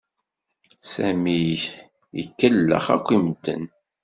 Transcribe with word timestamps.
Sami 0.93 1.39
ikellex 2.21 2.85
akk 2.95 3.07
i 3.15 3.17
medden. 3.23 3.63